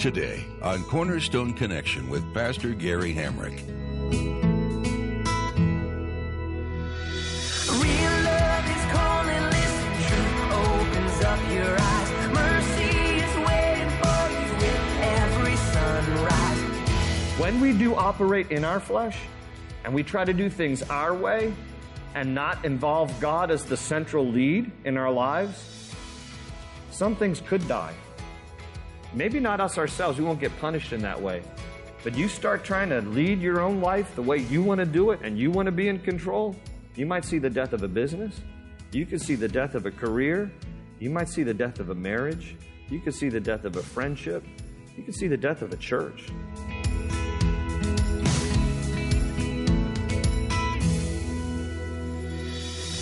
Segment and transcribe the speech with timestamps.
[0.00, 3.58] Today on Cornerstone Connection with Pastor Gary Hamrick.
[7.68, 12.10] Real love is calling, listen, truth opens up your eyes.
[12.32, 17.38] Mercy is waiting for you with every sunrise.
[17.38, 19.18] When we do operate in our flesh
[19.84, 21.52] and we try to do things our way
[22.14, 25.92] and not involve God as the central lead in our lives,
[26.90, 27.92] some things could die.
[29.12, 31.42] Maybe not us ourselves, we won't get punished in that way.
[32.02, 35.10] But you start trying to lead your own life the way you want to do
[35.10, 36.56] it and you want to be in control,
[36.96, 38.40] you might see the death of a business.
[38.92, 40.50] You could see the death of a career.
[40.98, 42.56] You might see the death of a marriage.
[42.88, 44.44] You could see the death of a friendship.
[44.96, 46.30] You could see the death of a church.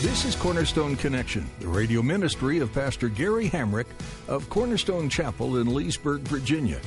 [0.09, 3.85] This is Cornerstone Connection, the radio ministry of Pastor Gary Hamrick
[4.27, 6.81] of Cornerstone Chapel in Leesburg, Virginia.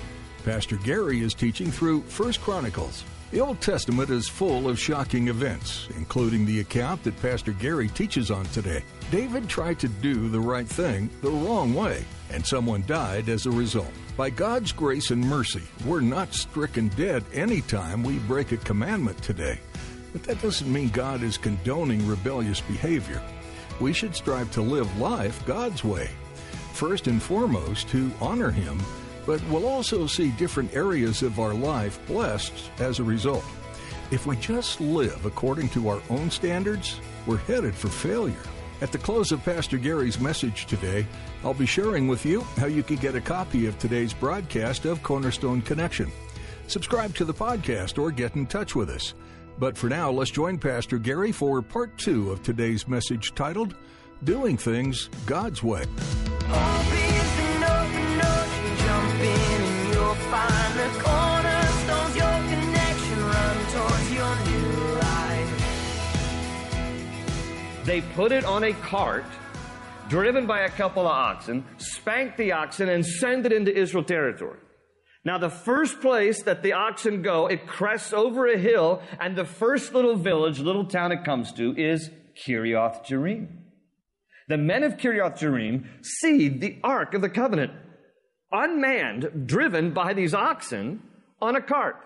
[0.44, 3.04] Pastor Gary is teaching through First Chronicles.
[3.30, 8.32] The Old Testament is full of shocking events, including the account that Pastor Gary teaches
[8.32, 8.84] on today.
[9.12, 13.52] David tried to do the right thing the wrong way, and someone died as a
[13.52, 13.94] result.
[14.18, 19.60] By God's grace and mercy, we're not stricken dead anytime we break a commandment today.
[20.14, 23.22] But that doesn't mean God is condoning rebellious behavior.
[23.80, 26.10] We should strive to live life God's way.
[26.74, 28.80] First and foremost, to honor Him,
[29.26, 33.46] but we'll also see different areas of our life blessed as a result.
[34.10, 38.36] If we just live according to our own standards, we're headed for failure.
[38.82, 41.06] At the close of Pastor Gary's message today,
[41.44, 45.04] I'll be sharing with you how you can get a copy of today's broadcast of
[45.04, 46.12] Cornerstone Connection.
[46.68, 49.14] Subscribe to the podcast or get in touch with us.
[49.62, 53.76] But for now, let's join Pastor Gary for part two of today's message titled
[54.24, 55.86] Doing Things God's Way.
[67.86, 69.26] They put it on a cart
[70.10, 74.58] driven by a couple of oxen, spanked the oxen, and send it into Israel territory.
[75.24, 79.46] Now, the first place that the oxen go, it crests over a hill, and the
[79.46, 82.10] first little village, little town it comes to is
[82.44, 83.48] Kiriath Jearim.
[84.48, 87.72] The men of Kiriath Jearim see the Ark of the Covenant,
[88.52, 91.04] unmanned, driven by these oxen
[91.40, 91.98] on a cart.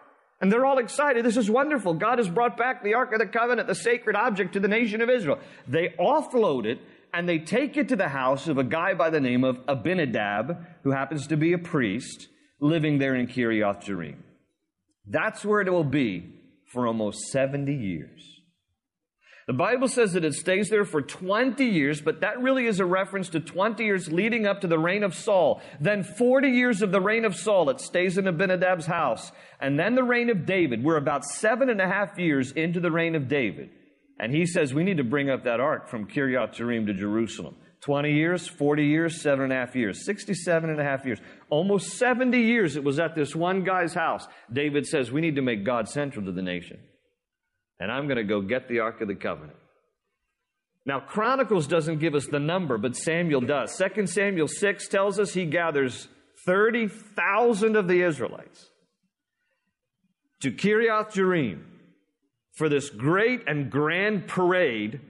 [0.42, 1.24] And they're all excited.
[1.24, 1.94] This is wonderful.
[1.94, 5.02] God has brought back the Ark of the Covenant, the sacred object, to the nation
[5.02, 5.40] of Israel.
[5.68, 6.80] They offload it
[7.14, 10.66] and they take it to the house of a guy by the name of Abinadab,
[10.84, 12.28] who happens to be a priest
[12.66, 14.18] living there in Kiriath Jearim.
[15.08, 16.34] That's where it will be
[16.72, 18.36] for almost 70 years.
[19.48, 22.86] The Bible says that it stays there for 20 years, but that really is a
[22.86, 25.62] reference to 20 years leading up to the reign of Saul.
[25.80, 29.32] Then 40 years of the reign of Saul, it stays in Abinadab's house.
[29.62, 30.84] And then the reign of David.
[30.84, 33.70] We're about seven and a half years into the reign of David.
[34.20, 37.56] And he says we need to bring up that ark from Kiriath Jearim to Jerusalem.
[37.86, 41.20] 20 years, 40 years, seven and a half years, 67 and a half years.
[41.52, 44.28] Almost 70 years it was at this one guy's house.
[44.52, 46.80] David says, We need to make God central to the nation.
[47.80, 49.60] And I'm going to go get the Ark of the Covenant.
[50.84, 53.78] Now, Chronicles doesn't give us the number, but Samuel does.
[53.78, 56.08] 2 Samuel 6 tells us he gathers
[56.48, 58.68] 30,000 of the Israelites
[60.42, 61.62] to Kiriath Jearim
[62.56, 65.02] for this great and grand parade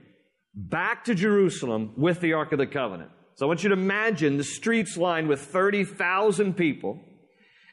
[0.56, 3.10] back to Jerusalem with the Ark of the Covenant.
[3.34, 6.98] So I want you to imagine the streets lined with 30,000 people.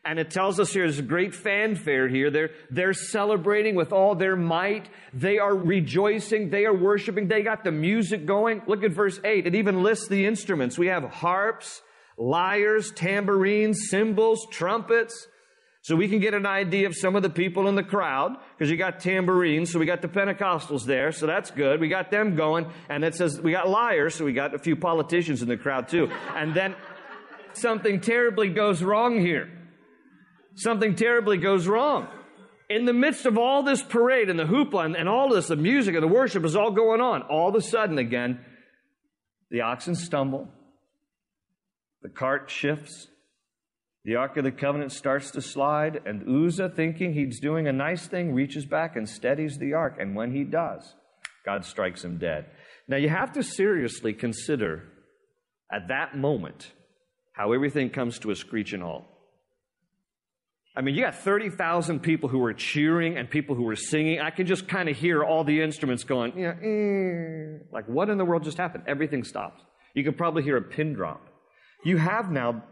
[0.06, 2.30] And it tells us here there's a great fanfare here.
[2.30, 4.90] They're, they're celebrating with all their might.
[5.14, 6.50] They are rejoicing.
[6.50, 7.30] They are worshiping.
[7.30, 8.64] They got the music going.
[8.68, 9.48] Look at verse 8.
[9.48, 10.78] It even lists the instruments.
[10.78, 11.82] We have harps,
[12.18, 15.28] lyres, tambourines, cymbals, trumpets.
[15.84, 18.72] So we can get an idea of some of the people in the crowd, because
[18.72, 21.82] you got tambourines, so we got the Pentecostals there, so that's good.
[21.82, 24.78] We got them going, and it says we got liars, so we got a few
[24.78, 26.10] politicians in the crowd too.
[26.36, 26.76] And then
[27.52, 29.50] something terribly goes wrong here.
[30.56, 32.08] Something terribly goes wrong.
[32.70, 35.58] In the midst of all this parade and the hoopla and, and all this, the
[35.58, 37.24] music and the worship is all going on.
[37.24, 38.40] All of a sudden, again,
[39.52, 40.48] the oxen stumble,
[42.02, 43.10] the cart shifts,
[44.06, 48.06] The Ark of the Covenant starts to slide, and Uzzah, thinking he's doing a nice
[48.06, 49.96] thing, reaches back and steadies the Ark.
[49.98, 50.94] And when he does,
[51.46, 52.48] God strikes him dead.
[52.88, 54.84] Now, you have to seriously consider
[55.72, 56.74] at that moment
[57.32, 59.06] how everything comes to a screeching halt.
[60.76, 64.20] I mean, you got 30,000 people who were cheering and people who were singing.
[64.20, 67.64] I can just kind of hear all the instruments going, you know, eh.
[67.72, 68.86] like, what in the world just happened?
[68.88, 69.62] Everything stops.
[69.94, 71.22] You could probably hear a pin drop.
[71.86, 72.64] You have now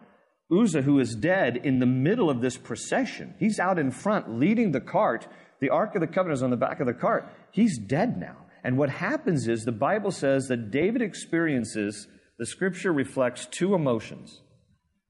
[0.51, 3.35] Uzzah, who is dead, in the middle of this procession.
[3.39, 5.27] He's out in front leading the cart.
[5.61, 7.31] The Ark of the Covenant is on the back of the cart.
[7.51, 8.37] He's dead now.
[8.63, 12.07] And what happens is the Bible says that David experiences,
[12.37, 14.41] the scripture reflects two emotions.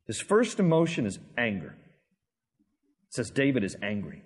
[0.08, 1.76] His first emotion is anger.
[3.08, 4.24] It says David is angry.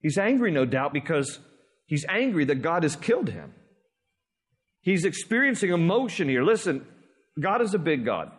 [0.00, 1.40] He's angry, no doubt, because
[1.86, 3.54] he's angry that God has killed him.
[4.80, 6.42] He's experiencing emotion here.
[6.42, 6.86] Listen,
[7.38, 8.30] God is a big God.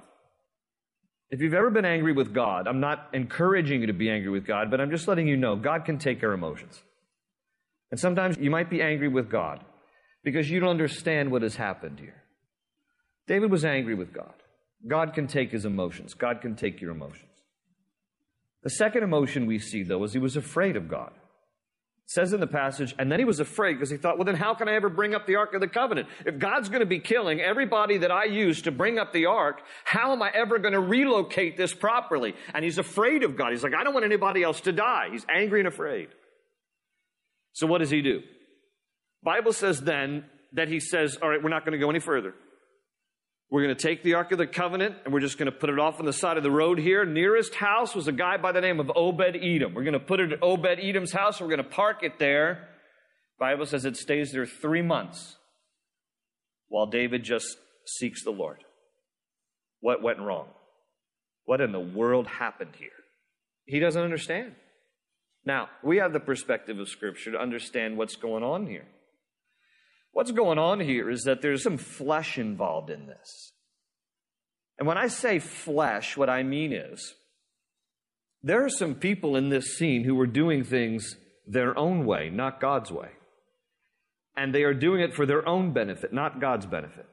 [1.32, 4.46] If you've ever been angry with God, I'm not encouraging you to be angry with
[4.46, 6.82] God, but I'm just letting you know God can take our emotions.
[7.90, 9.64] And sometimes you might be angry with God
[10.24, 12.22] because you don't understand what has happened here.
[13.28, 14.34] David was angry with God.
[14.86, 17.30] God can take his emotions, God can take your emotions.
[18.64, 21.12] The second emotion we see, though, is he was afraid of God.
[22.12, 24.54] Says in the passage, and then he was afraid because he thought, well, then how
[24.54, 26.10] can I ever bring up the Ark of the Covenant?
[26.26, 29.62] If God's going to be killing everybody that I use to bring up the Ark,
[29.86, 32.36] how am I ever going to relocate this properly?
[32.54, 33.52] And he's afraid of God.
[33.52, 35.08] He's like, I don't want anybody else to die.
[35.10, 36.10] He's angry and afraid.
[37.54, 38.24] So what does he do?
[39.24, 42.34] Bible says then that he says, all right, we're not going to go any further.
[43.52, 45.70] We're going to take the Ark of the Covenant and we're just going to put
[45.70, 47.04] it off on the side of the road here.
[47.04, 49.74] Nearest house was a guy by the name of Obed Edom.
[49.74, 51.42] We're going to put it at Obed Edom's house.
[51.42, 52.70] We're going to park it there.
[53.38, 55.36] Bible says it stays there three months
[56.70, 58.64] while David just seeks the Lord.
[59.82, 60.48] What went wrong?
[61.44, 62.90] What in the world happened here?
[63.66, 64.56] He doesn't understand.
[65.44, 68.86] Now, we have the perspective of Scripture to understand what's going on here.
[70.12, 73.54] What's going on here is that there's some flesh involved in this.
[74.78, 77.14] And when I say flesh, what I mean is
[78.44, 81.16] there are some people in this scene who are doing things
[81.48, 83.10] their own way, not God's way.
[84.36, 87.06] And they are doing it for their own benefit, not God's benefit.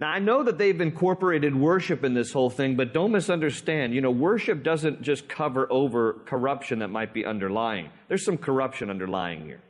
[0.00, 3.94] Now, I know that they've incorporated worship in this whole thing, but don't misunderstand.
[3.94, 7.90] You know, worship doesn't just cover over corruption that might be underlying.
[8.06, 9.60] There's some corruption underlying here.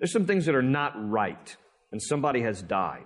[0.00, 1.56] There's some things that are not right,
[1.92, 3.04] and somebody has died.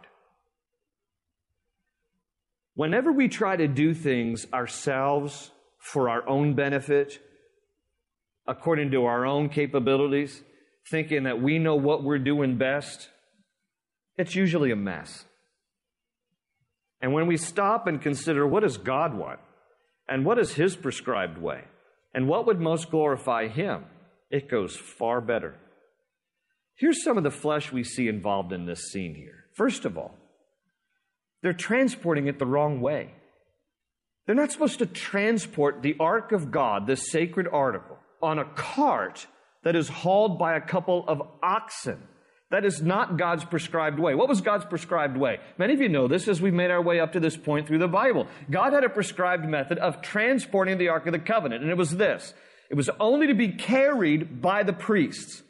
[2.76, 7.20] Whenever we try to do things ourselves for our own benefit,
[8.46, 10.42] according to our own capabilities,
[10.88, 13.08] thinking that we know what we're doing best,
[14.16, 15.24] it's usually a mess.
[17.00, 19.40] And when we stop and consider what does God want
[20.08, 21.64] and what is His prescribed way
[22.14, 23.84] and what would most glorify Him,
[24.30, 25.56] it goes far better.
[26.76, 29.44] Here's some of the flesh we see involved in this scene here.
[29.54, 30.14] First of all,
[31.42, 33.12] they're transporting it the wrong way.
[34.26, 39.26] They're not supposed to transport the Ark of God, this sacred article, on a cart
[39.62, 41.98] that is hauled by a couple of oxen.
[42.50, 44.14] That is not God's prescribed way.
[44.14, 45.40] What was God's prescribed way?
[45.58, 47.78] Many of you know this as we've made our way up to this point through
[47.78, 48.26] the Bible.
[48.50, 51.96] God had a prescribed method of transporting the Ark of the Covenant, and it was
[51.96, 52.32] this.
[52.70, 55.42] It was only to be carried by the priests.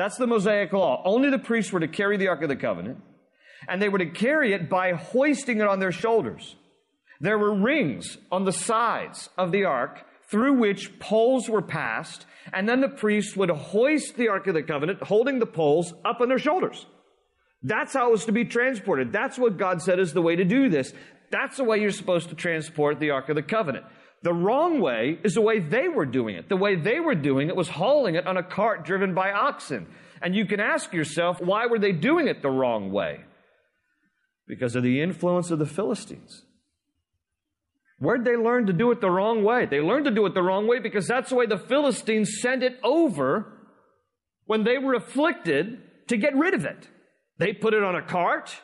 [0.00, 1.02] That's the Mosaic law.
[1.04, 3.02] Only the priests were to carry the Ark of the Covenant,
[3.68, 6.56] and they were to carry it by hoisting it on their shoulders.
[7.20, 12.66] There were rings on the sides of the ark through which poles were passed, and
[12.66, 16.30] then the priests would hoist the Ark of the Covenant, holding the poles up on
[16.30, 16.86] their shoulders.
[17.62, 19.12] That's how it was to be transported.
[19.12, 20.94] That's what God said is the way to do this.
[21.30, 23.84] That's the way you're supposed to transport the Ark of the Covenant.
[24.22, 26.48] The wrong way is the way they were doing it.
[26.48, 29.86] The way they were doing it was hauling it on a cart driven by oxen.
[30.20, 33.20] And you can ask yourself, why were they doing it the wrong way?
[34.46, 36.42] Because of the influence of the Philistines.
[37.98, 39.66] Where'd they learn to do it the wrong way?
[39.66, 42.62] They learned to do it the wrong way because that's the way the Philistines sent
[42.62, 43.52] it over
[44.46, 46.88] when they were afflicted to get rid of it.
[47.38, 48.54] They put it on a cart,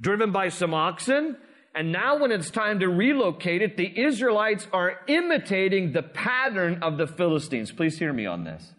[0.00, 1.36] driven by some oxen,
[1.74, 6.98] and now when it's time to relocate it, the Israelites are imitating the pattern of
[6.98, 7.72] the Philistines.
[7.72, 8.72] Please hear me on this.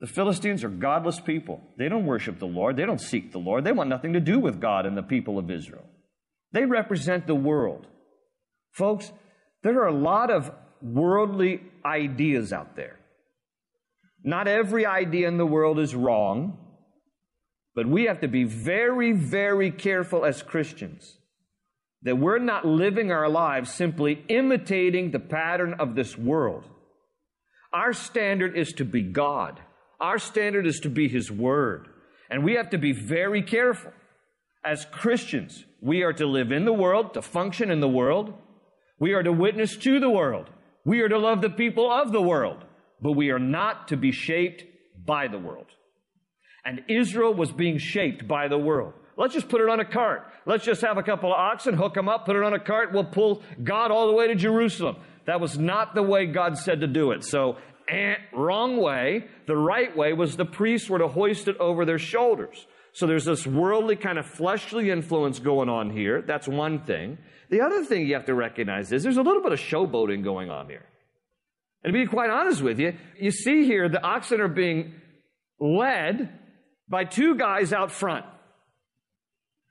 [0.00, 1.62] The Philistines are godless people.
[1.78, 2.76] They don't worship the Lord.
[2.76, 3.64] They don't seek the Lord.
[3.64, 5.84] They want nothing to do with God and the people of Israel.
[6.52, 7.86] They represent the world.
[8.72, 9.10] Folks,
[9.62, 10.50] there are a lot of
[10.82, 12.98] worldly ideas out there.
[14.22, 16.58] Not every idea in the world is wrong,
[17.74, 21.18] but we have to be very, very careful as Christians
[22.04, 26.64] that we're not living our lives simply imitating the pattern of this world.
[27.72, 29.58] Our standard is to be God.
[30.00, 31.88] Our standard is to be His Word.
[32.30, 33.92] And we have to be very careful.
[34.64, 38.34] As Christians, we are to live in the world, to function in the world.
[38.98, 40.50] We are to witness to the world.
[40.84, 42.64] We are to love the people of the world.
[43.00, 44.64] But we are not to be shaped
[45.04, 45.66] by the world.
[46.64, 48.94] And Israel was being shaped by the world.
[49.16, 50.26] Let's just put it on a cart.
[50.44, 52.92] Let's just have a couple of oxen, hook them up, put it on a cart.
[52.92, 54.96] We'll pull God all the way to Jerusalem.
[55.26, 57.24] That was not the way God said to do it.
[57.24, 57.56] So,
[57.88, 59.26] eh, wrong way.
[59.46, 62.66] The right way was the priests were to hoist it over their shoulders.
[62.92, 66.22] So there's this worldly kind of fleshly influence going on here.
[66.22, 67.18] That's one thing.
[67.50, 70.50] The other thing you have to recognize is there's a little bit of showboating going
[70.50, 70.84] on here.
[71.82, 74.94] And to be quite honest with you, you see here the oxen are being
[75.60, 76.38] led
[76.88, 78.24] by two guys out front.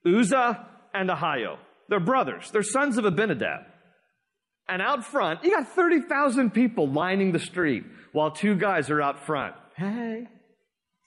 [0.05, 1.57] Uzzah and Ahio.
[1.89, 2.49] They're brothers.
[2.51, 3.61] They're sons of Abinadab.
[4.67, 7.83] And out front, you got 30,000 people lining the street
[8.13, 9.55] while two guys are out front.
[9.75, 10.27] Hey.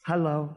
[0.06, 0.54] Hello.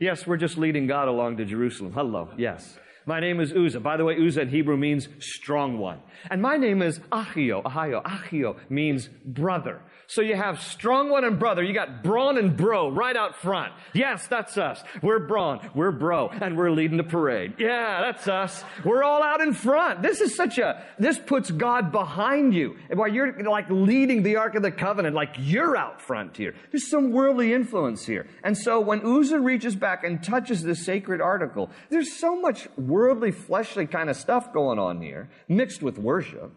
[0.00, 1.92] Yes, we're just leading God along to Jerusalem.
[1.92, 2.30] Hello.
[2.36, 2.78] Yes.
[3.08, 3.80] My name is Uzzah.
[3.80, 6.02] By the way, Uzzah in Hebrew means strong one.
[6.30, 7.62] And my name is Achio.
[7.62, 8.02] Ahio.
[8.02, 9.80] Ahio means brother.
[10.10, 11.62] So you have strong one and brother.
[11.62, 13.74] You got brawn and bro right out front.
[13.92, 14.82] Yes, that's us.
[15.02, 15.70] We're brawn.
[15.74, 16.28] We're bro.
[16.28, 17.54] And we're leading the parade.
[17.58, 18.64] Yeah, that's us.
[18.84, 20.00] We're all out in front.
[20.02, 22.76] This is such a, this puts God behind you.
[22.88, 26.54] And while you're like leading the Ark of the Covenant, like you're out front here.
[26.72, 28.26] There's some worldly influence here.
[28.42, 32.66] And so when Uzzah reaches back and touches this sacred article, there's so much
[32.98, 36.52] worldly, fleshly kind of stuff going on here, mixed with worship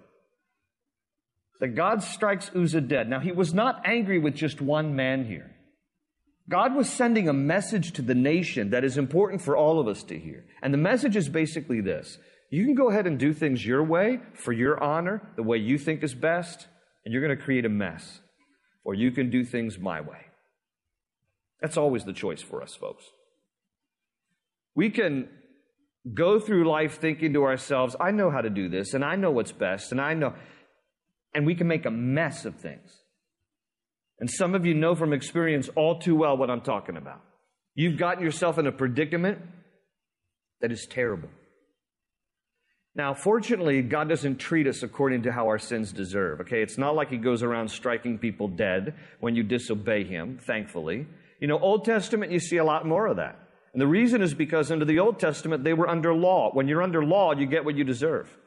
[1.60, 3.08] that God strikes Uzzah dead.
[3.08, 5.52] Now, he was not angry with just one man here.
[6.50, 10.02] God was sending a message to the nation that is important for all of us
[10.06, 10.44] to hear.
[10.64, 12.18] And the message is basically this
[12.50, 15.78] you can go ahead and do things your way, for your honor, the way you
[15.78, 16.68] think is best,
[17.06, 18.20] and you're going to create a mess.
[18.84, 20.26] Or you can do things my way.
[21.62, 23.06] That's always the choice for us, folks.
[24.74, 25.30] We can
[26.14, 29.32] go through life thinking to ourselves, I know how to do this, and I know
[29.32, 30.34] what's best, and I know
[31.34, 32.92] and we can make a mess of things.
[34.20, 37.22] And some of you know from experience all too well what I'm talking about.
[37.74, 39.40] You've gotten yourself in a predicament
[40.60, 41.30] that is terrible.
[42.94, 46.62] Now, fortunately, God doesn't treat us according to how our sins deserve, okay?
[46.62, 51.08] It's not like He goes around striking people dead when you disobey Him, thankfully.
[51.40, 53.40] You know, Old Testament, you see a lot more of that.
[53.74, 56.52] And the reason is because under the Old Testament, they were under law.
[56.52, 58.38] When you're under law, you get what you deserve.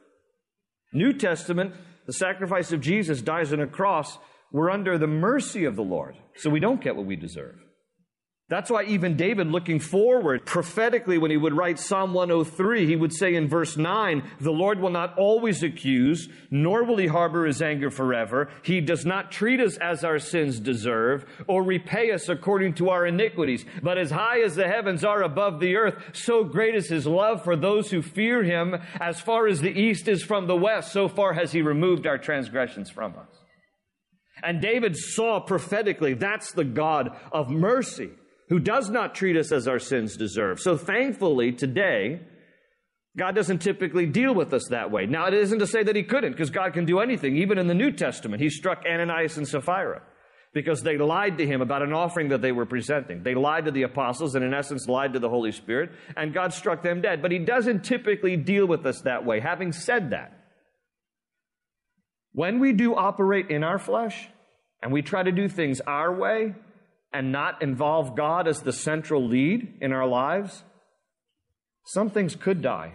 [0.93, 1.73] New Testament,
[2.05, 4.17] the sacrifice of Jesus dies on a cross,
[4.51, 6.15] we're under the mercy of the Lord.
[6.37, 7.64] So we don't get what we deserve.
[8.47, 13.11] That's why even David, looking forward prophetically, when he would write Psalm 103, he would
[13.11, 17.63] say in verse 9, The Lord will not always accuse, nor will he harbor his
[17.63, 18.49] anger forever.
[18.61, 23.07] He does not treat us as our sins deserve, or repay us according to our
[23.07, 23.65] iniquities.
[23.81, 27.43] But as high as the heavens are above the earth, so great is his love
[27.43, 28.75] for those who fear him.
[29.01, 32.19] As far as the east is from the west, so far has he removed our
[32.19, 33.39] transgressions from us.
[34.43, 38.11] And David saw prophetically, that's the God of mercy
[38.49, 40.59] who does not treat us as our sins deserve.
[40.59, 42.21] So thankfully, today,
[43.17, 45.05] God doesn't typically deal with us that way.
[45.05, 47.37] Now, it isn't to say that He couldn't, because God can do anything.
[47.37, 50.01] Even in the New Testament, He struck Ananias and Sapphira
[50.53, 53.23] because they lied to Him about an offering that they were presenting.
[53.23, 56.53] They lied to the apostles and, in essence, lied to the Holy Spirit, and God
[56.53, 57.21] struck them dead.
[57.21, 59.39] But He doesn't typically deal with us that way.
[59.39, 60.33] Having said that,
[62.33, 64.27] when we do operate in our flesh
[64.81, 66.53] and we try to do things our way,
[67.15, 70.63] and not involve God as the central lead in our lives,
[71.85, 72.93] some things could die.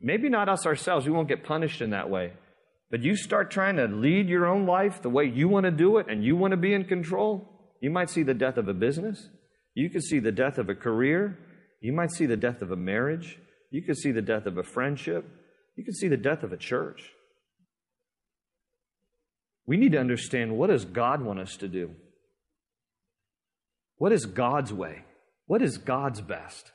[0.00, 2.32] Maybe not us ourselves, we won't get punished in that way.
[2.90, 5.98] But you start trying to lead your own life the way you want to do
[5.98, 7.48] it and you want to be in control,
[7.80, 9.28] you might see the death of a business.
[9.74, 11.38] You could see the death of a career.
[11.80, 13.38] You might see the death of a marriage.
[13.70, 15.24] You could see the death of a friendship.
[15.76, 17.10] You could see the death of a church.
[19.66, 21.92] We need to understand what does God want us to do?
[24.00, 25.04] What is God's way?
[25.46, 26.72] What is God's best?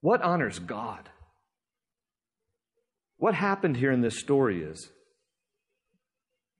[0.00, 1.08] What honors God?
[3.16, 4.88] What happened here in this story is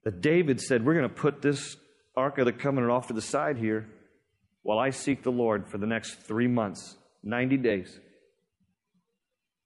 [0.03, 1.77] that David said, We're going to put this
[2.17, 3.87] Ark of the Covenant off to the side here
[4.61, 7.97] while I seek the Lord for the next three months, 90 days.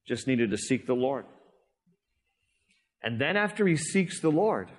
[0.07, 1.25] Just needed to seek the Lord.
[3.01, 4.69] And then after he seeks the Lord,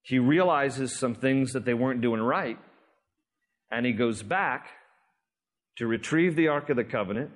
[0.00, 2.56] he realizes some things that they weren't doing right
[3.70, 4.68] and he goes back
[5.76, 7.30] to retrieve the Ark of the Covenant,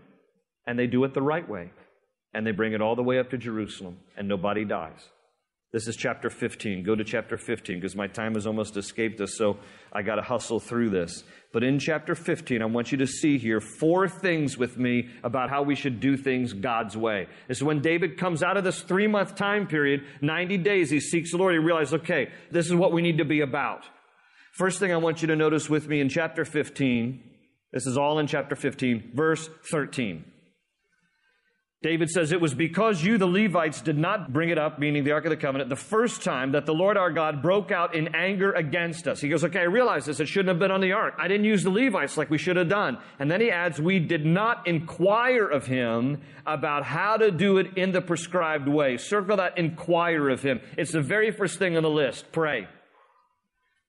[0.66, 1.70] and they do it the right way.
[2.32, 5.08] and they bring it all the way up to Jerusalem, and nobody dies.
[5.72, 6.84] This is chapter 15.
[6.84, 9.56] Go to chapter 15 because my time has almost escaped us, so
[9.92, 11.24] I got to hustle through this.
[11.52, 15.50] But in chapter 15, I want you to see here four things with me about
[15.50, 17.26] how we should do things God's way.
[17.48, 21.00] This is when David comes out of this three month time period, 90 days, he
[21.00, 21.52] seeks the Lord.
[21.54, 23.84] He realizes, okay, this is what we need to be about.
[24.52, 27.22] First thing I want you to notice with me in chapter 15,
[27.72, 30.24] this is all in chapter 15, verse 13.
[31.82, 35.12] David says, It was because you, the Levites, did not bring it up, meaning the
[35.12, 38.14] Ark of the Covenant, the first time that the Lord our God broke out in
[38.14, 39.20] anger against us.
[39.20, 40.20] He goes, Okay, I realize this.
[40.20, 41.14] It shouldn't have been on the Ark.
[41.18, 42.98] I didn't use the Levites like we should have done.
[43.18, 47.78] And then he adds, We did not inquire of him about how to do it
[47.78, 48.98] in the prescribed way.
[48.98, 50.60] Circle that inquire of him.
[50.76, 52.30] It's the very first thing on the list.
[52.30, 52.68] Pray.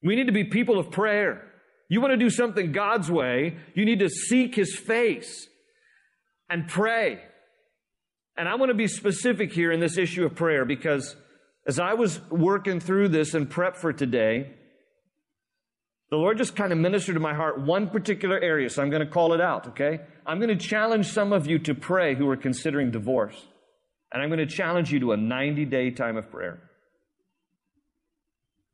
[0.04, 1.48] We need to be people of prayer.
[1.90, 5.48] You want to do something God's way, you need to seek his face
[6.50, 7.20] and pray.
[8.38, 11.16] And I want to be specific here in this issue of prayer because
[11.68, 14.52] as I was working through this and prep for today,
[16.10, 19.06] the Lord just kind of ministered to my heart one particular area, so I'm going
[19.06, 20.00] to call it out, okay?
[20.26, 23.48] I'm going to challenge some of you to pray who are considering divorce.
[24.12, 26.71] And I'm going to challenge you to a 90 day time of prayer.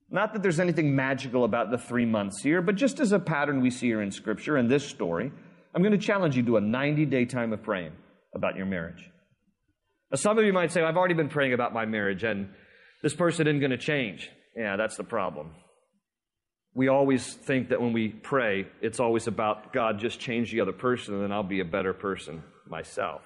[0.10, 3.62] Not that there's anything magical about the three months here, but just as a pattern
[3.62, 5.32] we see here in Scripture in this story,
[5.76, 7.92] I'm going to challenge you to a 90 day time of praying
[8.34, 9.10] about your marriage.
[10.12, 12.50] Now, some of you might say, I've already been praying about my marriage and
[13.04, 14.30] this person isn't going to change.
[14.56, 15.52] Yeah, that's the problem.
[16.74, 20.72] We always think that when we pray, it's always about God just change the other
[20.72, 23.22] person and then I'll be a better person myself.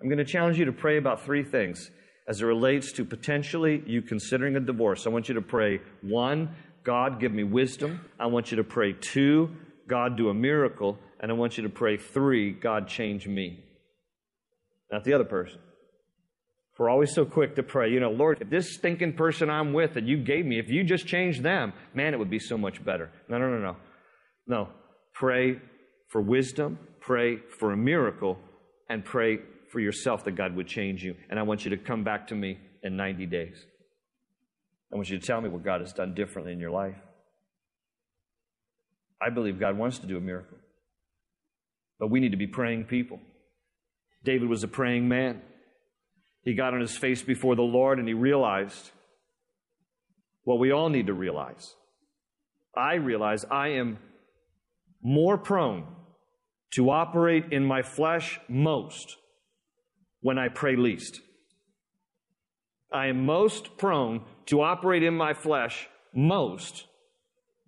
[0.00, 1.90] I'm going to challenge you to pray about three things
[2.28, 5.06] as it relates to potentially you considering a divorce.
[5.06, 6.54] I want you to pray one,
[6.84, 8.00] God, give me wisdom.
[8.20, 9.50] I want you to pray two,
[9.88, 10.98] God, do a miracle.
[11.20, 13.64] And I want you to pray three, God, change me.
[14.92, 15.58] Not the other person.
[16.78, 19.94] We're always so quick to pray, you know, Lord, if this stinking person I'm with
[19.94, 22.84] that you gave me, if you just changed them, man, it would be so much
[22.84, 23.10] better.
[23.28, 23.76] No, no, no, no.
[24.46, 24.68] No.
[25.12, 25.60] Pray
[26.06, 28.38] for wisdom, pray for a miracle,
[28.88, 29.38] and pray
[29.70, 31.14] for yourself that God would change you.
[31.30, 33.56] And I want you to come back to me in 90 days.
[34.92, 36.96] I want you to tell me what God has done differently in your life.
[39.20, 40.58] I believe God wants to do a miracle.
[41.98, 43.20] But we need to be praying people.
[44.24, 45.42] David was a praying man.
[46.42, 48.90] He got on his face before the Lord and he realized
[50.44, 51.74] what we all need to realize.
[52.76, 53.98] I realize I am
[55.02, 55.84] more prone
[56.72, 59.16] to operate in my flesh most
[60.20, 61.20] when I pray least.
[62.92, 66.86] I am most prone to operate in my flesh most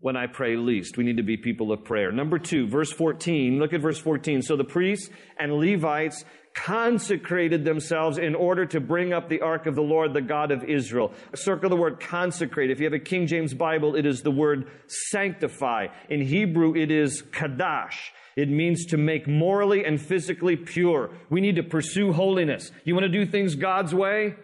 [0.00, 0.96] when I pray least.
[0.96, 2.10] We need to be people of prayer.
[2.10, 3.58] Number two, verse 14.
[3.58, 4.42] Look at verse 14.
[4.42, 9.74] So the priests and Levites consecrated themselves in order to bring up the ark of
[9.74, 11.12] the Lord, the God of Israel.
[11.34, 12.70] Circle the word consecrate.
[12.70, 15.88] If you have a King James Bible, it is the word sanctify.
[16.08, 18.10] In Hebrew, it is kadash.
[18.36, 21.10] It means to make morally and physically pure.
[21.28, 22.70] We need to pursue holiness.
[22.84, 24.36] You want to do things God's way?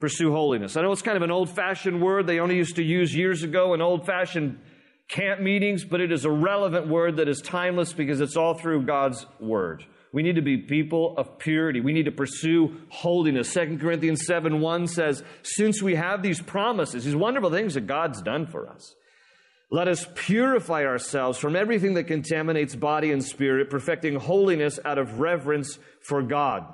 [0.00, 0.76] Pursue holiness.
[0.76, 3.42] I know it's kind of an old fashioned word they only used to use years
[3.42, 4.58] ago in old fashioned
[5.08, 8.84] camp meetings, but it is a relevant word that is timeless because it's all through
[8.84, 9.84] God's word.
[10.12, 11.80] We need to be people of purity.
[11.80, 13.52] We need to pursue holiness.
[13.52, 18.22] 2 Corinthians 7 1 says, Since we have these promises, these wonderful things that God's
[18.22, 18.94] done for us,
[19.70, 25.20] let us purify ourselves from everything that contaminates body and spirit, perfecting holiness out of
[25.20, 26.64] reverence for God.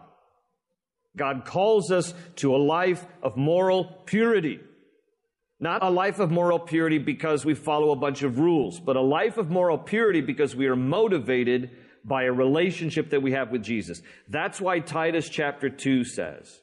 [1.16, 4.60] God calls us to a life of moral purity.
[5.60, 9.00] Not a life of moral purity because we follow a bunch of rules, but a
[9.00, 11.70] life of moral purity because we are motivated
[12.04, 14.02] by a relationship that we have with Jesus.
[14.28, 16.60] That's why Titus chapter 2 says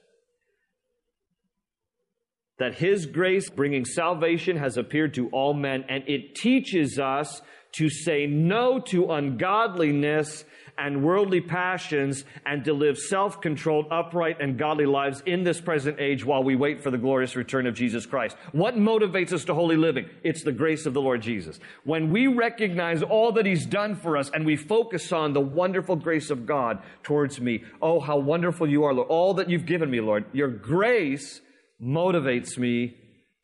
[2.61, 7.89] that his grace bringing salvation has appeared to all men and it teaches us to
[7.89, 10.45] say no to ungodliness
[10.77, 16.23] and worldly passions and to live self-controlled, upright, and godly lives in this present age
[16.23, 18.37] while we wait for the glorious return of Jesus Christ.
[18.51, 20.07] What motivates us to holy living?
[20.23, 21.59] It's the grace of the Lord Jesus.
[21.83, 25.95] When we recognize all that He's done for us and we focus on the wonderful
[25.95, 29.07] grace of God towards me, oh, how wonderful you are, Lord.
[29.09, 30.25] All that you've given me, Lord.
[30.31, 31.41] Your grace
[31.81, 32.95] motivates me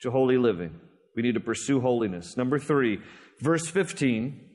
[0.01, 0.79] to holy living.
[1.15, 2.37] We need to pursue holiness.
[2.37, 2.99] Number three,
[3.41, 4.47] verse 15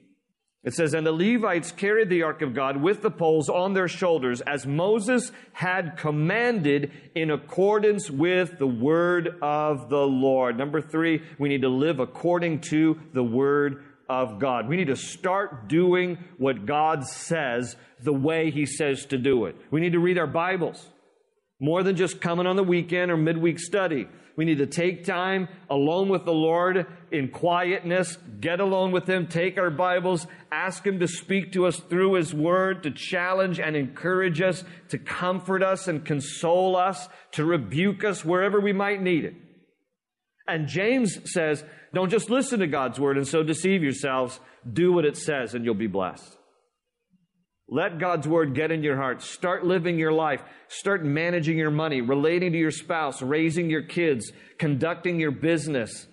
[0.65, 3.89] it says, And the Levites carried the ark of God with the poles on their
[3.89, 10.57] shoulders, as Moses had commanded in accordance with the word of the Lord.
[10.57, 14.69] Number three, we need to live according to the word of God.
[14.69, 19.57] We need to start doing what God says the way He says to do it.
[19.73, 20.87] We need to read our Bibles.
[21.63, 24.09] More than just coming on the weekend or midweek study.
[24.35, 29.29] We need to take time alone with the Lord in quietness, get alone with Him,
[29.29, 33.77] take our Bibles, ask Him to speak to us through His Word, to challenge and
[33.77, 39.25] encourage us, to comfort us and console us, to rebuke us wherever we might need
[39.25, 39.35] it.
[40.49, 41.63] And James says,
[41.95, 44.41] don't just listen to God's Word and so deceive yourselves.
[44.69, 46.37] Do what it says and you'll be blessed.
[47.73, 49.23] Let God's word get in your heart.
[49.23, 50.43] Start living your life.
[50.69, 56.07] Start managing your money, relating to your spouse, raising your kids, conducting your business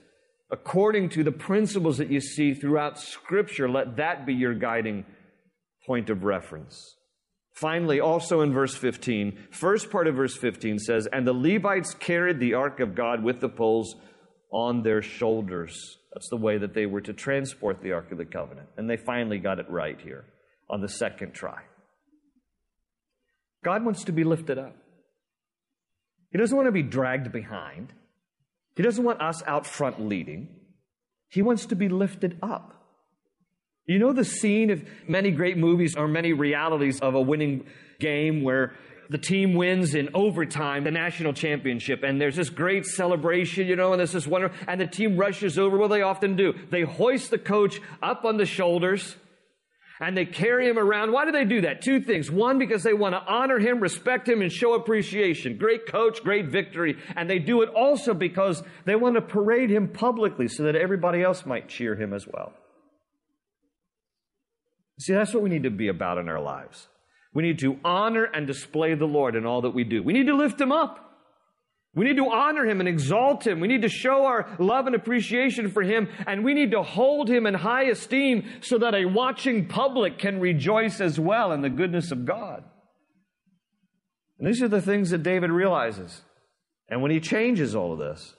[0.49, 3.67] according to the principles that you see throughout Scripture.
[3.67, 5.03] Let that be your guiding
[5.85, 6.95] point of reference.
[7.51, 12.39] Finally, also in verse 15, first part of verse 15 says, And the Levites carried
[12.39, 13.97] the ark of God with the poles
[14.49, 15.77] on their shoulders.
[16.13, 18.69] That's the way that they were to transport the ark of the covenant.
[18.77, 20.23] And they finally got it right here
[20.69, 21.61] on the second try.
[23.63, 24.75] God wants to be lifted up.
[26.31, 27.91] He doesn't want to be dragged behind.
[28.75, 30.47] He doesn't want us out front leading.
[31.27, 32.75] He wants to be lifted up.
[33.85, 37.65] You know the scene of many great movies or many realities of a winning
[37.99, 38.73] game where
[39.09, 43.91] the team wins in overtime the national championship and there's this great celebration, you know,
[43.91, 45.77] and this wonder, and the team rushes over.
[45.77, 49.15] What they often do, they hoist the coach up on the shoulders
[49.99, 51.11] and they carry him around.
[51.11, 51.81] Why do they do that?
[51.81, 52.31] Two things.
[52.31, 55.57] One, because they want to honor him, respect him, and show appreciation.
[55.57, 56.97] Great coach, great victory.
[57.15, 61.21] And they do it also because they want to parade him publicly so that everybody
[61.21, 62.53] else might cheer him as well.
[64.99, 66.87] See, that's what we need to be about in our lives.
[67.33, 70.01] We need to honor and display the Lord in all that we do.
[70.01, 71.08] We need to lift him up.
[71.95, 73.59] We need to honor him and exalt him.
[73.59, 77.29] We need to show our love and appreciation for him, and we need to hold
[77.29, 81.69] him in high esteem so that a watching public can rejoice as well in the
[81.69, 82.63] goodness of God.
[84.37, 86.21] And these are the things that David realizes.
[86.89, 88.35] And when he changes all of this,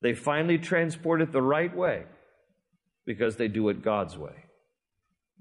[0.00, 2.04] they finally transport it the right way
[3.06, 4.44] because they do it God's way.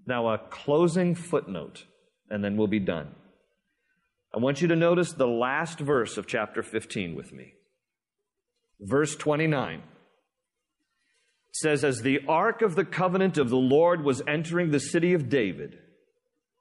[0.05, 1.86] Now, a closing footnote,
[2.29, 3.15] and then we'll be done.
[4.34, 7.54] I want you to notice the last verse of chapter 15 with me.
[8.80, 9.84] Verse 29
[11.52, 15.30] says, As the ark of the covenant of the Lord was entering the city of
[15.30, 15.78] David,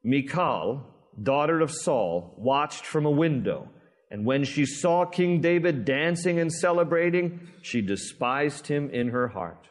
[0.04, 0.86] Michal,
[1.20, 3.68] daughter of Saul, watched from a window.
[4.10, 9.68] And when she saw King David dancing and celebrating, she despised him in her heart.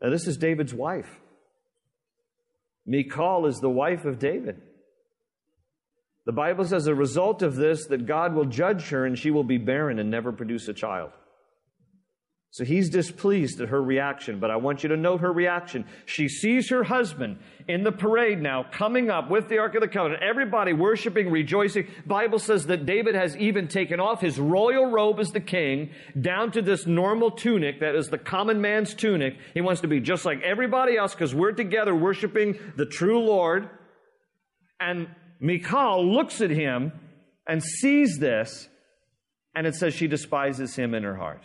[0.00, 1.20] Now, this is David's wife.
[2.86, 4.62] Michal is the wife of David.
[6.24, 9.44] The Bible says, a result of this, that God will judge her and she will
[9.44, 11.10] be barren and never produce a child.
[12.52, 15.86] So he's displeased at her reaction, but I want you to note her reaction.
[16.04, 19.88] She sees her husband in the parade now coming up with the Ark of the
[19.88, 20.22] Covenant.
[20.22, 21.88] Everybody worshiping, rejoicing.
[22.04, 26.52] Bible says that David has even taken off his royal robe as the king down
[26.52, 29.38] to this normal tunic that is the common man's tunic.
[29.54, 33.70] He wants to be just like everybody else because we're together worshiping the true Lord.
[34.78, 35.08] And
[35.42, 36.92] Michal looks at him
[37.46, 38.68] and sees this,
[39.54, 41.42] and it says she despises him in her heart.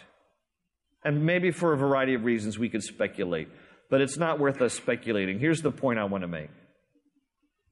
[1.04, 3.50] And maybe for a variety of reasons we could speculate,
[3.90, 5.40] but it's not worth us speculating.
[5.40, 6.52] Here's the point I want to make.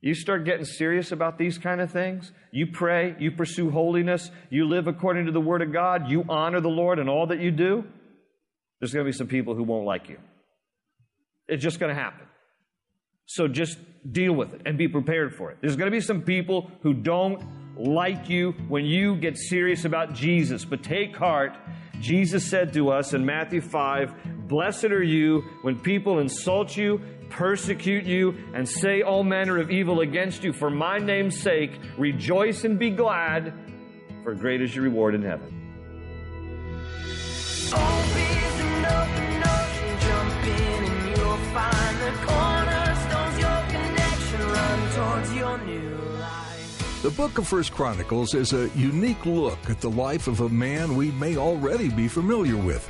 [0.02, 4.68] You start getting serious about these kind of things, you pray, you pursue holiness, you
[4.68, 7.52] live according to the Word of God, you honor the Lord in all that you
[7.52, 7.84] do,
[8.80, 10.18] there's going to be some people who won't like you.
[11.48, 12.26] It's just going to happen.
[13.26, 13.78] So just
[14.12, 15.58] deal with it and be prepared for it.
[15.62, 17.44] There's going to be some people who don't
[17.78, 21.58] like you when you get serious about Jesus, but take heart.
[22.00, 28.06] Jesus said to us in Matthew 5 Blessed are you when people insult you, persecute
[28.06, 31.72] you, and say all manner of evil against you for my name's sake.
[31.98, 33.54] Rejoice and be glad,
[34.24, 35.52] for great is your reward in heaven.
[47.06, 50.96] The book of First Chronicles is a unique look at the life of a man
[50.96, 52.90] we may already be familiar with.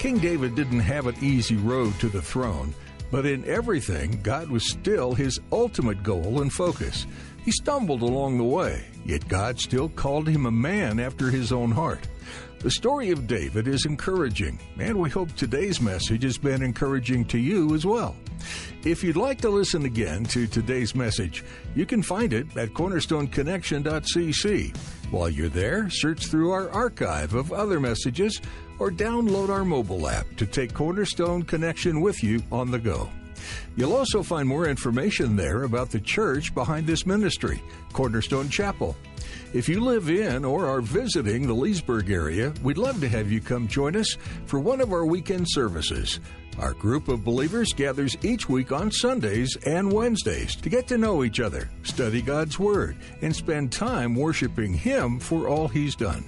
[0.00, 2.74] King David didn't have an easy road to the throne,
[3.12, 7.06] but in everything, God was still his ultimate goal and focus.
[7.44, 11.70] He stumbled along the way, yet God still called him a man after his own
[11.70, 12.08] heart.
[12.62, 17.36] The story of David is encouraging, and we hope today's message has been encouraging to
[17.36, 18.14] you as well.
[18.84, 21.42] If you'd like to listen again to today's message,
[21.74, 24.76] you can find it at cornerstoneconnection.cc.
[25.10, 28.40] While you're there, search through our archive of other messages
[28.78, 33.10] or download our mobile app to take Cornerstone Connection with you on the go.
[33.74, 37.60] You'll also find more information there about the church behind this ministry,
[37.92, 38.96] Cornerstone Chapel.
[39.52, 43.42] If you live in or are visiting the Leesburg area, we'd love to have you
[43.42, 46.20] come join us for one of our weekend services.
[46.58, 51.22] Our group of believers gathers each week on Sundays and Wednesdays to get to know
[51.22, 56.24] each other, study God's Word, and spend time worshiping Him for all He's done.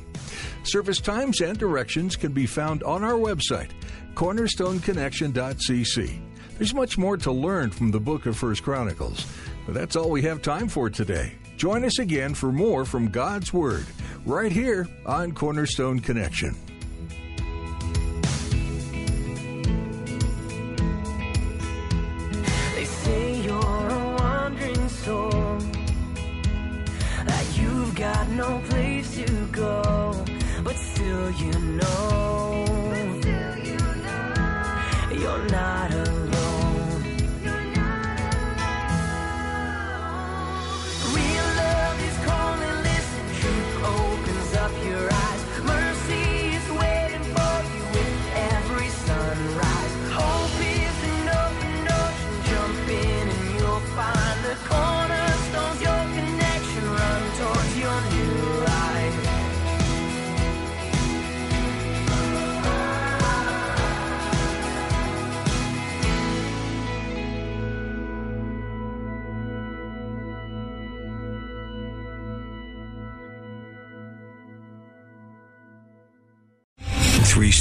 [0.62, 3.70] Service times and directions can be found on our website,
[4.12, 6.20] cornerstoneconnection.cc.
[6.58, 9.24] There's much more to learn from the book of First Chronicles,
[9.64, 11.32] but that's all we have time for today.
[11.56, 13.86] Join us again for more from God's Word,
[14.26, 16.56] right here on Cornerstone Connection.
[22.74, 23.54] They say you're
[23.88, 25.30] a wandering soul,
[27.24, 30.24] that you've got no place to go,
[30.64, 32.64] but still you know,
[35.12, 36.13] you're not alone.